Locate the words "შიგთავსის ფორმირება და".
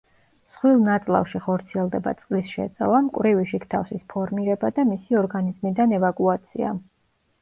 3.53-4.87